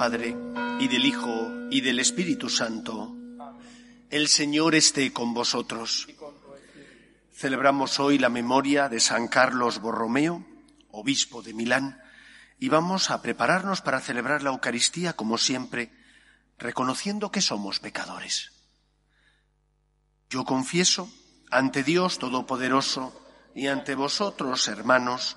[0.00, 0.34] Padre,
[0.78, 3.14] y del Hijo, y del Espíritu Santo,
[4.08, 6.08] el Señor esté con vosotros.
[7.34, 10.42] Celebramos hoy la memoria de San Carlos Borromeo,
[10.90, 12.00] obispo de Milán,
[12.58, 15.92] y vamos a prepararnos para celebrar la Eucaristía como siempre,
[16.56, 18.52] reconociendo que somos pecadores.
[20.30, 21.12] Yo confieso
[21.50, 23.12] ante Dios Todopoderoso
[23.54, 25.36] y ante vosotros, hermanos,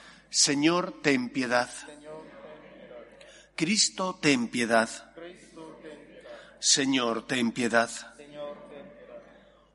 [0.31, 1.69] Señor, ten piedad.
[3.55, 4.89] Cristo, ten piedad.
[6.59, 7.91] Señor, ten piedad.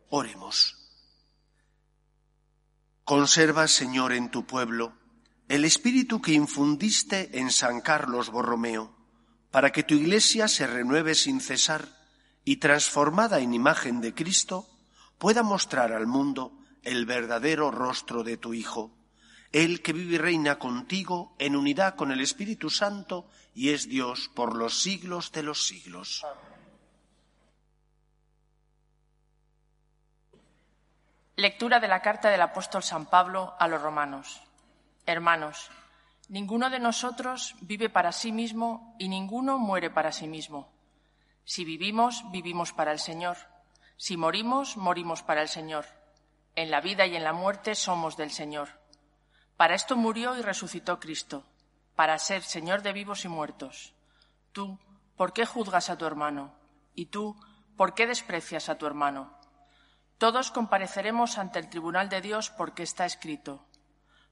[0.09, 0.75] Oremos.
[3.05, 4.95] Conserva, Señor, en tu pueblo
[5.49, 8.97] el espíritu que infundiste en San Carlos Borromeo,
[9.51, 11.87] para que tu iglesia se renueve sin cesar
[12.45, 14.69] y transformada en imagen de Cristo,
[15.19, 18.96] pueda mostrar al mundo el verdadero rostro de tu Hijo,
[19.53, 24.31] Él que vive y reina contigo en unidad con el Espíritu Santo y es Dios
[24.35, 26.25] por los siglos de los siglos.
[31.37, 34.43] Lectura de la carta del apóstol San Pablo a los romanos.
[35.05, 35.71] Hermanos,
[36.29, 40.73] ninguno de nosotros vive para sí mismo y ninguno muere para sí mismo.
[41.45, 43.37] Si vivimos, vivimos para el Señor.
[43.97, 45.85] Si morimos, morimos para el Señor.
[46.57, 48.69] En la vida y en la muerte somos del Señor.
[49.57, 51.45] Para esto murió y resucitó Cristo,
[51.95, 53.95] para ser Señor de vivos y muertos.
[54.53, 54.79] Tú,
[55.17, 56.55] ¿por qué juzgas a tu hermano?
[56.95, 57.37] Y tú,
[57.77, 59.33] ¿por qué desprecias a tu hermano?
[60.19, 63.65] Todos compareceremos ante el tribunal de Dios porque está escrito.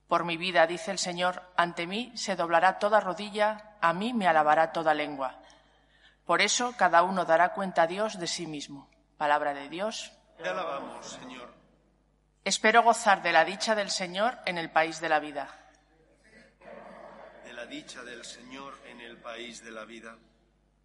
[0.09, 4.27] Por mi vida, dice el Señor, ante mí se doblará toda rodilla, a mí me
[4.27, 5.41] alabará toda lengua.
[6.27, 8.91] Por eso cada uno dará cuenta a Dios de sí mismo.
[9.17, 10.13] Palabra de Dios.
[10.37, 11.64] Te alabamos, Señor.
[12.45, 15.49] Espero gozar de la dicha del Señor en el país de la vida.
[17.43, 20.19] De la dicha del Señor en el país de la vida.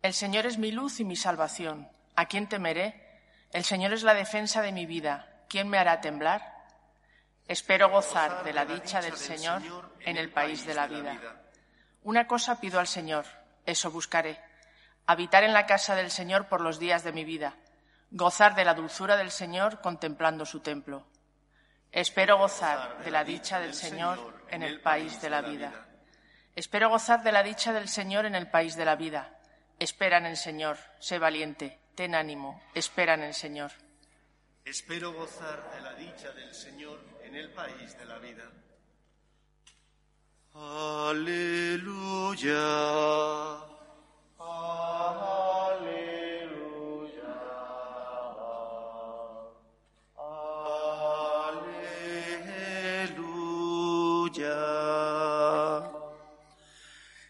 [0.02, 1.90] El Señor es mi luz y mi salvación.
[2.16, 3.19] ¿A quién temeré?
[3.52, 5.28] El Señor es la defensa de mi vida.
[5.50, 6.42] ¿Quién me hará temblar?
[7.46, 9.62] Espero gozar de la dicha del Señor
[10.00, 11.42] en el país de la vida.
[12.03, 13.25] Una cosa pido al Señor,
[13.66, 14.40] eso buscaré,
[15.08, 17.58] habitar en la casa del Señor por los días de mi vida,
[18.12, 21.06] gozar de la dulzura del Señor contemplando su templo.
[21.91, 25.88] Espero gozar de la dicha del Señor en el país de la vida.
[26.55, 29.39] Espero gozar de la dicha del Señor en el país de la vida.
[29.79, 33.72] Espera en el Señor, sé valiente, ten ánimo, espera en el Señor.
[34.66, 38.51] Espero gozar de la dicha del Señor en el país de la vida.
[40.53, 41.39] Aleluya.
[44.38, 45.49] Aleluya.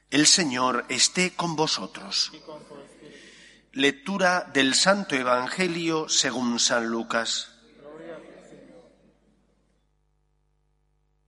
[0.09, 2.31] El Señor esté con vosotros.
[3.73, 7.51] Lectura del Santo Evangelio según San Lucas.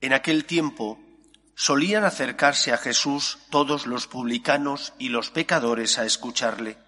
[0.01, 0.99] En aquel tiempo
[1.53, 6.79] solían acercarse a Jesús todos los publicanos y los pecadores a escucharle,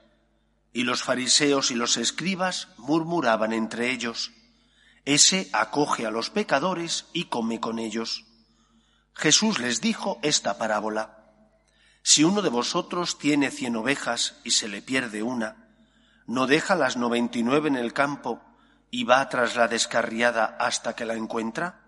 [0.74, 4.32] y los fariseos y los escribas murmuraban entre ellos,
[5.06, 8.26] Ese acoge a los pecadores y come con ellos.
[9.14, 11.23] Jesús les dijo esta parábola.
[12.04, 15.70] Si uno de vosotros tiene cien ovejas y se le pierde una,
[16.28, 18.42] ¿no deja las noventa y nueve en el campo
[18.92, 21.80] y va tras la descarriada hasta que la encuentra?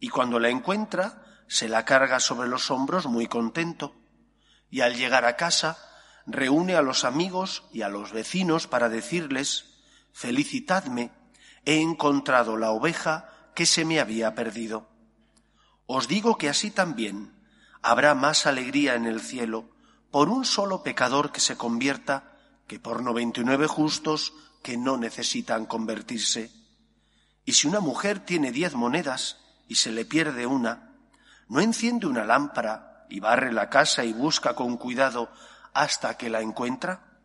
[0.00, 3.94] Y cuando la encuentra, se la carga sobre los hombros muy contento.
[4.68, 5.78] Y al llegar a casa,
[6.26, 9.76] reúne a los amigos y a los vecinos para decirles,
[10.12, 11.12] felicitadme,
[11.64, 14.88] he encontrado la oveja que se me había perdido.
[15.86, 17.35] Os digo que así también
[17.82, 19.70] habrá más alegría en el cielo
[20.10, 22.36] por un solo pecador que se convierta
[22.66, 24.32] que por noventa y nueve justos
[24.62, 26.50] que no necesitan convertirse.
[27.44, 29.38] Y si una mujer tiene diez monedas
[29.68, 30.96] y se le pierde una,
[31.48, 35.30] no enciende una lámpara y barre la casa y busca con cuidado
[35.72, 37.20] hasta que la encuentra.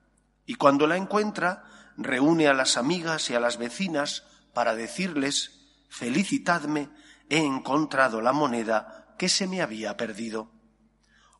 [0.45, 1.63] Y cuando la encuentra,
[1.97, 5.51] reúne a las amigas y a las vecinas para decirles,
[5.89, 6.89] felicitadme,
[7.29, 10.49] he encontrado la moneda que se me había perdido.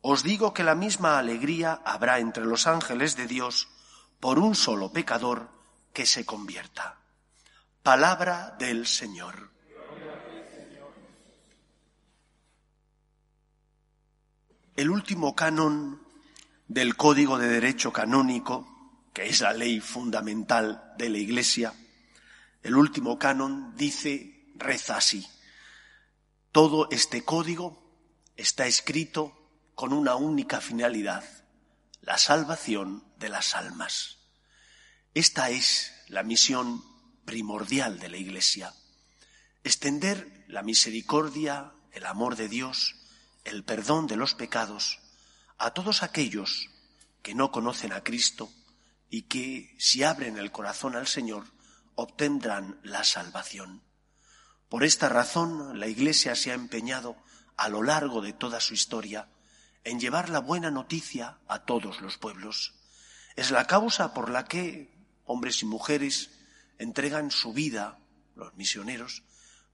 [0.02, 3.70] Os digo que la misma alegría habrá entre los ángeles de Dios
[4.20, 5.50] por un solo pecador
[5.92, 7.00] que se convierta.
[7.82, 9.50] Palabra del Señor.
[14.76, 16.06] El último canon
[16.68, 21.74] del Código de Derecho Canónico, que es la ley fundamental de la Iglesia,
[22.62, 25.26] el último canon dice, reza así.
[26.52, 27.82] Todo este código
[28.36, 29.32] está escrito
[29.74, 31.24] con una única finalidad,
[32.02, 34.18] la salvación de las almas.
[35.14, 36.84] Esta es la misión
[37.24, 38.74] primordial de la Iglesia,
[39.64, 42.96] extender la misericordia, el amor de Dios,
[43.44, 45.00] el perdón de los pecados
[45.56, 46.68] a todos aquellos
[47.22, 48.52] que no conocen a Cristo
[49.08, 51.46] y que, si abren el corazón al Señor,
[51.94, 53.82] obtendrán la salvación.
[54.72, 57.14] Por esta razón, la Iglesia se ha empeñado
[57.58, 59.28] a lo largo de toda su historia
[59.84, 62.72] en llevar la buena noticia a todos los pueblos.
[63.36, 64.90] Es la causa por la que
[65.26, 66.30] hombres y mujeres
[66.78, 67.98] entregan su vida,
[68.34, 69.24] los misioneros,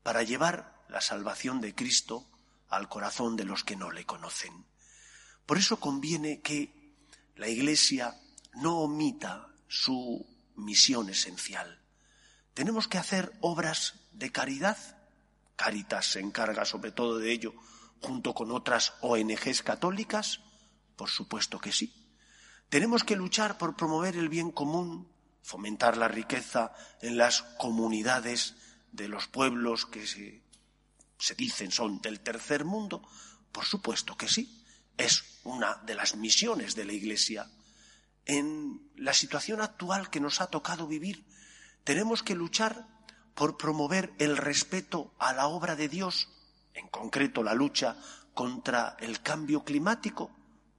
[0.03, 2.27] para llevar la salvación de Cristo
[2.69, 4.67] al corazón de los que no le conocen.
[5.47, 6.97] Por eso conviene que
[7.37, 8.21] la Iglesia
[8.55, 11.81] no omita su misión esencial.
[12.59, 14.77] Tenemos que hacer obras de caridad.
[15.55, 17.55] Caritas se encarga sobre todo de ello
[18.03, 20.41] junto con otras ONGs católicas.
[20.97, 21.95] Por supuesto que sí.
[22.69, 25.07] Tenemos que luchar por promover el bien común,
[25.41, 28.57] fomentar la riqueza en las comunidades
[28.91, 30.43] de los pueblos que se
[31.17, 33.09] se dicen son del tercer mundo?
[33.53, 34.65] Por supuesto que sí.
[34.97, 37.49] Es una de las misiones de la Iglesia.
[38.27, 41.25] En la situación actual que nos ha tocado vivir,
[41.89, 42.87] tenemos que luchar
[43.35, 46.29] por promover el respeto a la obra de Dios,
[46.75, 47.97] en concreto la lucha
[48.35, 50.31] contra el cambio climático.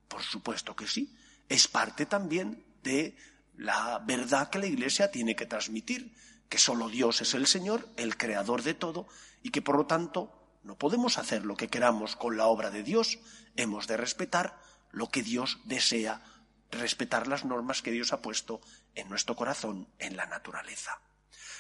[0.08, 1.18] Por supuesto que sí.
[1.48, 3.18] Es parte también de
[3.58, 6.14] la verdad que la Iglesia tiene que transmitir,
[6.48, 9.08] que solo Dios es el Señor, el creador de todo,
[9.42, 12.84] y que por lo tanto no podemos hacer lo que queramos con la obra de
[12.84, 13.18] Dios,
[13.56, 14.62] hemos de respetar
[14.92, 16.22] lo que Dios desea,
[16.72, 18.62] respetar las normas que Dios ha puesto
[18.96, 21.00] en nuestro corazón, en la naturaleza.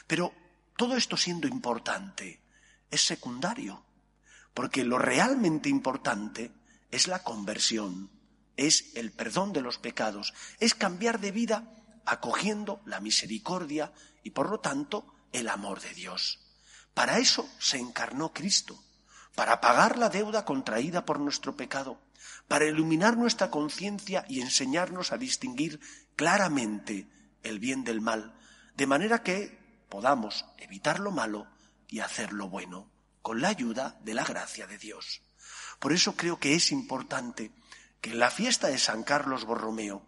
[0.07, 0.33] Pero
[0.77, 2.41] todo esto siendo importante
[2.91, 3.83] es secundario,
[4.53, 6.51] porque lo realmente importante
[6.91, 8.09] es la conversión,
[8.57, 14.49] es el perdón de los pecados, es cambiar de vida acogiendo la misericordia y por
[14.49, 16.39] lo tanto el amor de Dios.
[16.93, 18.83] Para eso se encarnó Cristo,
[19.35, 22.01] para pagar la deuda contraída por nuestro pecado,
[22.47, 25.79] para iluminar nuestra conciencia y enseñarnos a distinguir
[26.15, 27.07] claramente
[27.43, 28.35] el bien del mal,
[28.75, 29.57] de manera que
[29.89, 31.47] podamos evitar lo malo
[31.87, 32.91] y hacer lo bueno,
[33.21, 35.21] con la ayuda de la gracia de Dios.
[35.79, 37.51] Por eso creo que es importante
[38.01, 40.05] que en la fiesta de San Carlos Borromeo,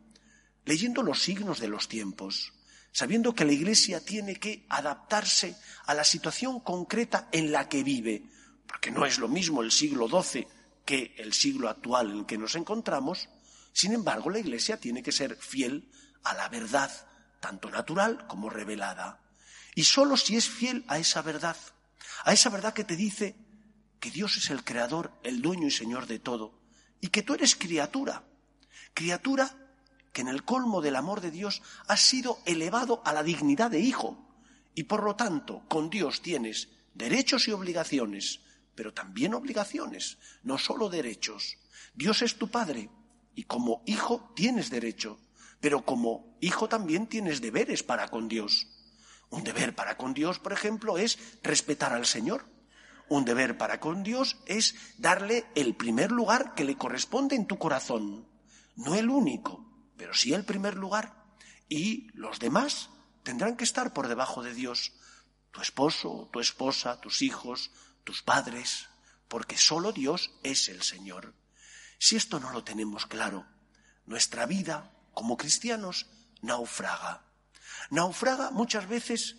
[0.66, 2.54] leyendo los signos de los tiempos,
[2.92, 8.24] sabiendo que la Iglesia tiene que adaptarse a la situación concreta en la que vive,
[8.68, 10.48] porque no es lo mismo el siglo XII
[10.92, 13.30] que el siglo actual en el que nos encontramos,
[13.72, 15.90] sin embargo la Iglesia tiene que ser fiel
[16.22, 16.92] a la verdad,
[17.40, 19.22] tanto natural como revelada.
[19.74, 21.56] Y sólo si es fiel a esa verdad,
[22.26, 23.38] a esa verdad que te dice
[24.02, 26.60] que Dios es el creador, el dueño y señor de todo,
[27.00, 28.26] y que tú eres criatura,
[28.94, 29.50] criatura
[30.12, 33.80] que en el colmo del amor de Dios has sido elevado a la dignidad de
[33.80, 34.28] hijo
[34.76, 38.42] y por lo tanto con Dios tienes derechos y obligaciones,
[38.82, 41.60] pero también obligaciones, no solo derechos.
[41.94, 42.90] Dios es tu Padre
[43.36, 45.20] y como hijo tienes derecho,
[45.60, 48.70] pero como hijo también tienes deberes para con Dios.
[49.30, 52.48] Un deber para con Dios, por ejemplo, es respetar al Señor.
[53.08, 57.60] Un deber para con Dios es darle el primer lugar que le corresponde en tu
[57.60, 58.28] corazón,
[58.76, 59.64] no el único,
[59.96, 61.24] pero sí el primer lugar.
[61.70, 62.90] Y los demás
[63.22, 64.94] tendrán que estar por debajo de Dios.
[65.52, 67.70] Tu esposo, tu esposa, tus hijos,
[68.04, 68.88] tus padres,
[69.28, 71.34] porque solo Dios es el Señor.
[71.98, 73.46] Si esto no lo tenemos claro,
[74.06, 76.08] nuestra vida como cristianos
[76.42, 77.24] naufraga.
[77.90, 79.38] Naufraga muchas veces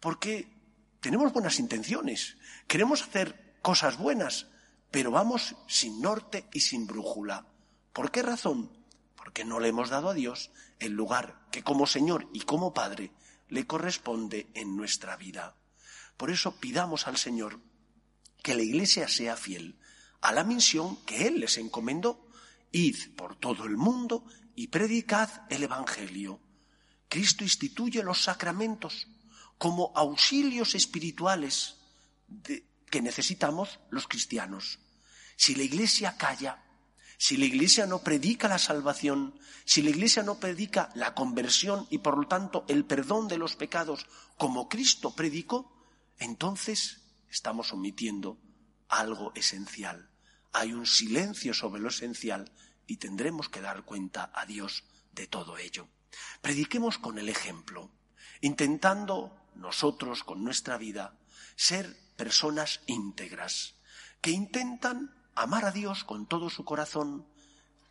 [0.00, 0.56] porque
[1.00, 2.36] tenemos buenas intenciones,
[2.66, 4.46] queremos hacer cosas buenas,
[4.90, 7.46] pero vamos sin norte y sin brújula.
[7.92, 8.70] ¿Por qué razón?
[9.16, 13.12] Porque no le hemos dado a Dios el lugar que como Señor y como Padre
[13.48, 15.56] le corresponde en nuestra vida.
[16.16, 17.60] Por eso pidamos al Señor
[18.46, 19.74] que la Iglesia sea fiel
[20.20, 22.30] a la misión que Él les encomendó.
[22.70, 24.24] Id por todo el mundo
[24.54, 26.38] y predicad el Evangelio.
[27.08, 29.08] Cristo instituye los sacramentos
[29.58, 31.78] como auxilios espirituales
[32.88, 34.78] que necesitamos los cristianos.
[35.34, 36.62] Si la Iglesia calla,
[37.18, 39.34] si la Iglesia no predica la salvación,
[39.64, 43.56] si la Iglesia no predica la conversión y por lo tanto el perdón de los
[43.56, 44.06] pecados
[44.38, 45.74] como Cristo predicó,
[46.20, 48.38] entonces estamos omitiendo
[48.88, 50.10] algo esencial.
[50.52, 52.52] Hay un silencio sobre lo esencial
[52.86, 55.88] y tendremos que dar cuenta a Dios de todo ello.
[56.40, 57.90] Prediquemos con el ejemplo,
[58.40, 61.18] intentando nosotros con nuestra vida
[61.56, 63.74] ser personas íntegras,
[64.20, 67.26] que intentan amar a Dios con todo su corazón,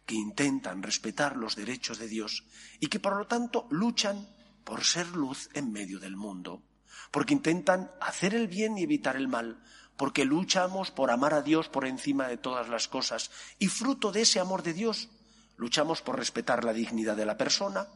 [0.05, 2.45] que intentan respetar los derechos de Dios
[2.79, 4.27] y que por lo tanto luchan
[4.63, 6.63] por ser luz en medio del mundo,
[7.11, 9.61] porque intentan hacer el bien y evitar el mal,
[9.97, 14.21] porque luchamos por amar a Dios por encima de todas las cosas y fruto de
[14.21, 15.09] ese amor de Dios
[15.57, 17.87] luchamos por respetar la dignidad de la persona,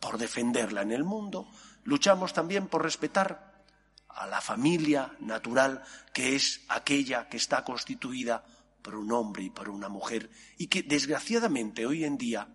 [0.00, 1.48] por defenderla en el mundo,
[1.84, 3.64] luchamos también por respetar
[4.08, 8.44] a la familia natural que es aquella que está constituida
[8.82, 12.48] por un hombre y por una mujer y que desgraciadamente hoy en día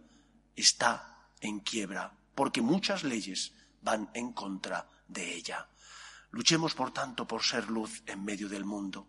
[0.56, 5.68] está en quiebra porque muchas leyes van en contra de ella.
[6.34, 9.08] Luchemos, por tanto, por ser luz en medio del mundo,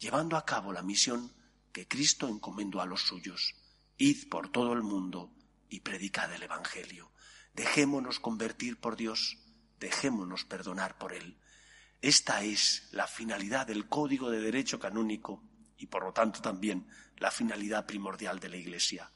[0.00, 1.32] llevando a cabo la misión
[1.72, 3.54] que Cristo encomendó a los suyos.
[3.98, 5.32] Id por todo el mundo
[5.68, 7.12] y predicad el Evangelio.
[7.54, 9.38] Dejémonos convertir por Dios,
[9.78, 11.38] dejémonos perdonar por Él.
[12.02, 15.44] Esta es la finalidad del Código de Derecho Canónico
[15.78, 19.12] y por lo tanto también la finalidad primordial de la Iglesia.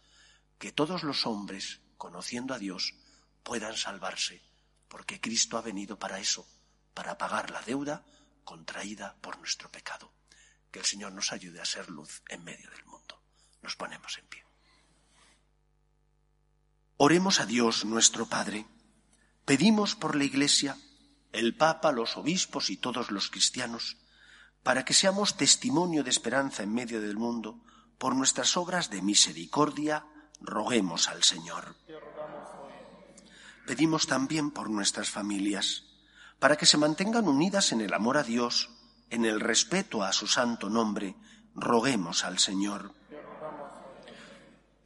[0.57, 2.95] Que todos los hombres, conociendo a Dios,
[3.43, 4.41] puedan salvarse,
[4.87, 6.47] porque Cristo ha venido para eso
[6.95, 8.05] para pagar la deuda
[8.45, 10.13] contraída por nuestro pecado.
[10.71, 13.21] Que el Señor nos ayude a ser luz en medio del mundo.
[13.63, 14.45] Nos ponemos en pie.
[16.97, 18.67] Oremos a Dios nuestro Padre.
[19.45, 20.77] Pedimos por la Iglesia,
[21.33, 23.97] el Papa, los obispos y todos los cristianos,
[24.63, 27.65] para que seamos testimonio de esperanza en medio del mundo,
[27.99, 30.05] por nuestras obras de misericordia,
[30.41, 31.77] roguemos al Señor.
[33.67, 35.85] Pedimos también por nuestras familias
[36.41, 38.71] para que se mantengan unidas en el amor a Dios,
[39.11, 41.15] en el respeto a su santo nombre,
[41.55, 42.95] roguemos al Señor.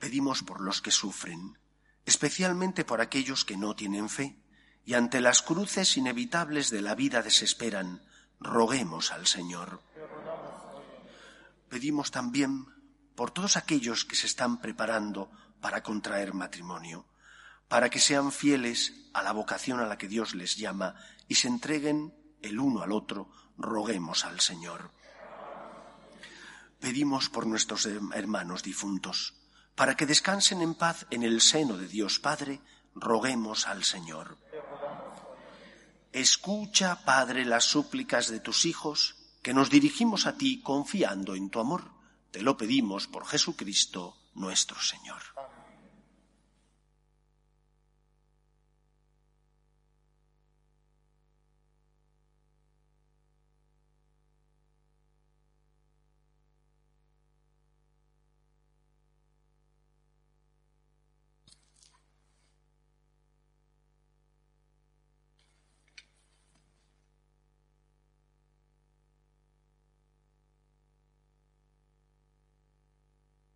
[0.00, 1.56] Pedimos por los que sufren,
[2.04, 4.36] especialmente por aquellos que no tienen fe
[4.84, 8.02] y ante las cruces inevitables de la vida desesperan,
[8.40, 9.80] roguemos al Señor.
[11.68, 12.66] Pedimos también
[13.14, 15.30] por todos aquellos que se están preparando
[15.60, 17.06] para contraer matrimonio,
[17.68, 20.96] para que sean fieles a la vocación a la que Dios les llama
[21.28, 24.90] y se entreguen el uno al otro, roguemos al Señor.
[26.80, 29.34] Pedimos por nuestros hermanos difuntos,
[29.74, 32.60] para que descansen en paz en el seno de Dios Padre,
[32.94, 34.38] roguemos al Señor.
[36.12, 41.58] Escucha, Padre, las súplicas de tus hijos, que nos dirigimos a ti confiando en tu
[41.58, 41.90] amor.
[42.30, 45.33] Te lo pedimos por Jesucristo nuestro Señor.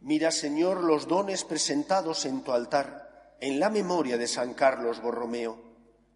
[0.00, 5.62] Mira, Señor, los dones presentados en tu altar en la memoria de San Carlos Borromeo,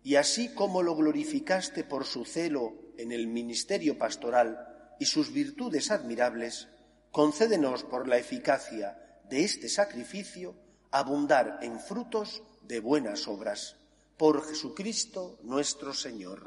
[0.03, 5.91] y así como lo glorificaste por su celo en el ministerio pastoral y sus virtudes
[5.91, 6.69] admirables,
[7.11, 8.99] concédenos por la eficacia
[9.29, 10.55] de este sacrificio
[10.91, 13.76] abundar en frutos de buenas obras.
[14.17, 16.45] Por Jesucristo nuestro Señor.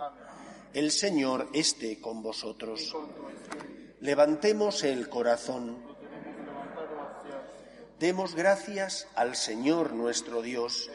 [0.73, 2.95] El Señor esté con vosotros.
[3.99, 5.96] Levantemos el corazón.
[7.99, 10.91] Demos gracias al Señor nuestro Dios.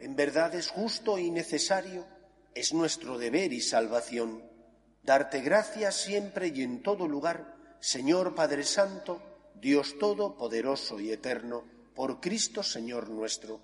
[0.00, 2.06] En verdad es justo y necesario,
[2.54, 4.42] es nuestro deber y salvación,
[5.02, 9.20] darte gracias siempre y en todo lugar, Señor Padre Santo,
[9.60, 11.64] Dios Todopoderoso y Eterno,
[11.94, 13.60] por Cristo Señor nuestro,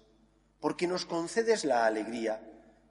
[0.61, 2.43] porque nos concedes la alegría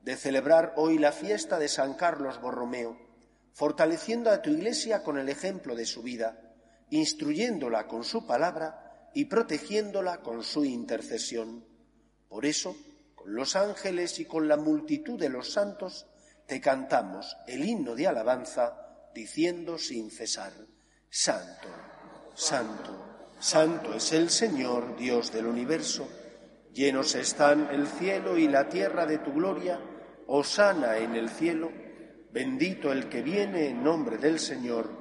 [0.01, 2.97] de celebrar hoy la fiesta de San Carlos Borromeo,
[3.53, 6.50] fortaleciendo a tu Iglesia con el ejemplo de su vida,
[6.91, 11.65] instruyéndola con su palabra y protegiéndola con su intercesión.
[12.29, 12.75] Por eso,
[13.15, 16.05] con los ángeles y con la multitud de los santos,
[16.47, 20.53] te cantamos el himno de alabanza, diciendo sin cesar,
[21.09, 21.67] Santo
[22.33, 26.07] Santo, santo es el Señor, Dios del universo.
[26.73, 29.79] Llenos están el cielo y la tierra de tu gloria.
[30.27, 31.69] Osana en el cielo.
[32.31, 35.00] Bendito el que viene en nombre del Señor.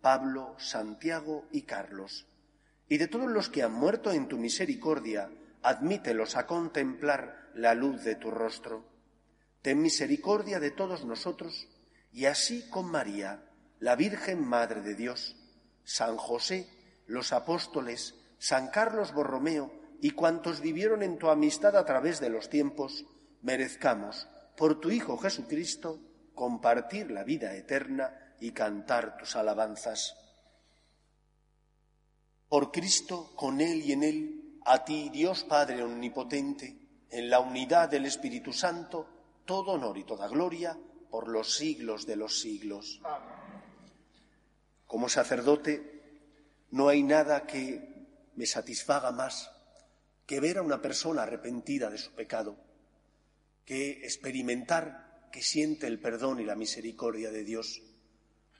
[0.00, 2.26] Pablo, Santiago y Carlos,
[2.88, 5.30] y de todos los que han muerto en tu misericordia,
[5.62, 8.84] admítelos a contemplar la luz de tu rostro.
[9.62, 11.68] Ten misericordia de todos nosotros,
[12.12, 13.44] y así con María,
[13.78, 15.36] la Virgen Madre de Dios,
[15.84, 16.68] San José,
[17.06, 22.48] los apóstoles, San Carlos Borromeo y cuantos vivieron en tu amistad a través de los
[22.48, 23.04] tiempos,
[23.42, 26.00] merezcamos, por tu Hijo Jesucristo,
[26.34, 30.16] compartir la vida eterna y cantar tus alabanzas.
[32.48, 36.76] Por Cristo, con Él y en Él, a ti, Dios Padre Omnipotente,
[37.10, 39.06] en la unidad del Espíritu Santo,
[39.44, 40.78] todo honor y toda gloria
[41.10, 43.00] por los siglos de los siglos.
[44.86, 46.00] Como sacerdote,
[46.72, 47.90] No hay nada que
[48.36, 49.50] me satisfaga más
[50.24, 52.56] que ver a una persona arrepentida de su pecado,
[53.64, 57.82] que experimentar que siente el perdón y la misericordia de Dios.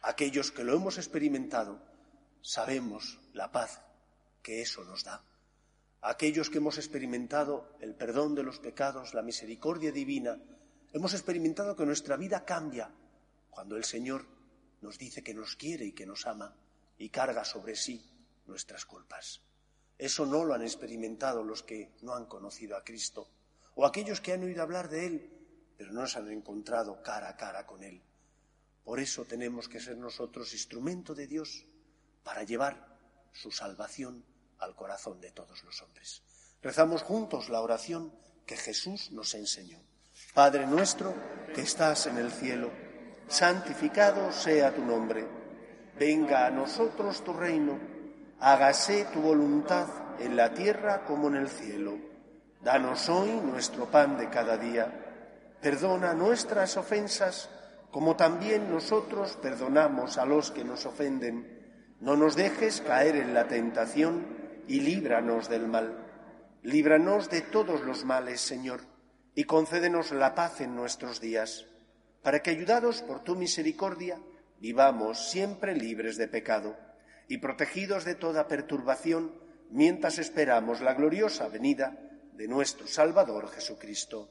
[0.03, 1.79] Aquellos que lo hemos experimentado
[2.41, 3.81] sabemos la paz
[4.43, 5.23] que eso nos da.
[6.01, 10.39] Aquellos que hemos experimentado el perdón de los pecados, la misericordia divina,
[10.93, 12.91] hemos experimentado que nuestra vida cambia
[13.51, 14.25] cuando el Señor
[14.81, 16.57] nos dice que nos quiere y que nos ama
[16.97, 18.03] y carga sobre sí
[18.47, 19.43] nuestras culpas.
[19.99, 23.29] Eso no lo han experimentado los que no han conocido a Cristo
[23.75, 25.31] o aquellos que han oído hablar de Él,
[25.77, 28.03] pero no se han encontrado cara a cara con Él.
[28.85, 31.65] Por eso tenemos que ser nosotros instrumento de Dios
[32.23, 32.99] para llevar
[33.33, 34.25] su salvación
[34.59, 36.23] al corazón de todos los hombres.
[36.63, 38.13] Rezamos juntos la oración
[38.47, 39.81] que Jesús nos enseñó.
[40.35, 41.15] Padre nuestro
[41.55, 42.71] que estás en el cielo,
[43.29, 45.27] santificado sea tu nombre.
[45.99, 47.79] Venga a nosotros tu reino.
[48.41, 49.87] Hágase tu voluntad
[50.21, 51.99] en la tierra como en el cielo.
[52.63, 55.57] Danos hoy nuestro pan de cada día.
[55.61, 57.49] Perdona nuestras ofensas
[57.91, 61.59] como también nosotros perdonamos a los que nos ofenden.
[62.01, 64.27] No nos dejes caer en la tentación
[64.69, 66.07] y líbranos del mal.
[66.63, 68.81] Líbranos de todos los males, Señor,
[69.35, 71.67] y concédenos la paz en nuestros días,
[72.23, 74.21] para que, ayudados por tu misericordia,
[74.61, 76.77] vivamos siempre libres de pecado
[77.29, 79.33] y protegidos de toda perturbación,
[79.71, 81.99] mientras esperamos la gloriosa venida
[82.35, 84.31] de nuestro Salvador Jesucristo.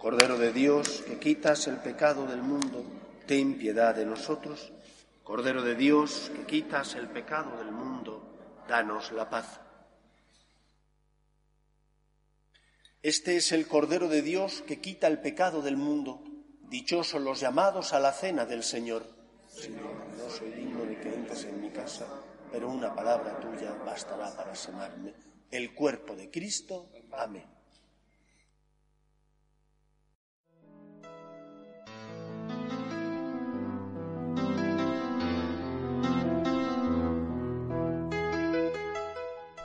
[0.00, 2.82] Cordero de Dios, que quitas el pecado del mundo,
[3.26, 4.72] ten piedad de nosotros.
[5.22, 9.60] Cordero de Dios, que quitas el pecado del mundo, danos la paz.
[13.02, 16.24] Este es el Cordero de Dios que quita el pecado del mundo.
[16.62, 19.04] Dichosos los llamados a la cena del Señor.
[19.48, 22.06] Señor, no soy digno de que entres en mi casa,
[22.50, 25.12] pero una palabra tuya bastará para sanarme.
[25.50, 26.88] El cuerpo de Cristo.
[27.12, 27.59] Amén.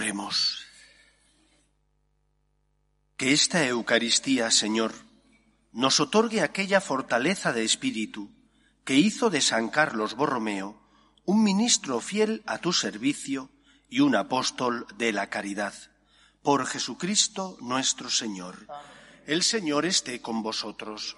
[0.00, 0.64] Oremos.
[3.18, 4.94] Que esta Eucaristía, Señor,
[5.72, 8.30] nos otorgue aquella fortaleza de espíritu
[8.86, 10.80] que hizo de San Carlos Borromeo
[11.26, 13.50] un ministro fiel a tu servicio
[13.90, 15.74] y un apóstol de la caridad.
[16.40, 18.66] Por Jesucristo nuestro Señor.
[19.26, 21.14] El Señor esté con vosotros.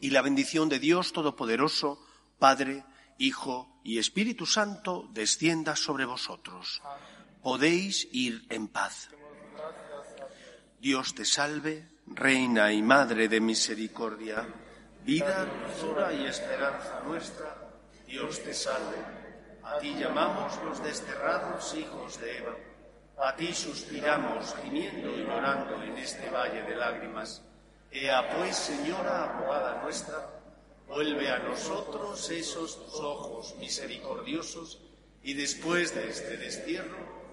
[0.00, 2.02] Y la bendición de Dios Todopoderoso,
[2.38, 2.86] Padre,
[3.18, 6.80] Hijo y Espíritu Santo, descienda sobre vosotros.
[7.42, 9.10] Podéis ir en paz.
[10.78, 14.46] Dios te salve, Reina y Madre de Misericordia,
[15.04, 17.56] vida, dulzura y esperanza nuestra,
[18.06, 18.96] Dios te salve.
[19.64, 22.56] A ti llamamos los desterrados hijos de Eva.
[23.18, 27.42] A ti suspiramos, gimiendo y llorando en este valle de lágrimas.
[27.90, 30.42] Ea pues, Señora, abogada nuestra,
[30.86, 34.80] vuelve a nosotros esos ojos misericordiosos
[35.22, 37.21] y después de este destierro,